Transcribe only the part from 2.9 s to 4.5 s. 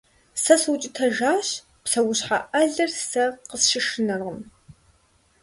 сэ къысщышынэркъым.